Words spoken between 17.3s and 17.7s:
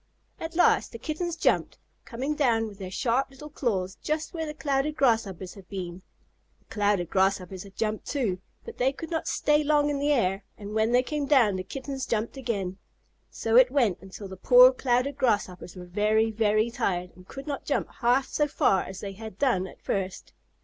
not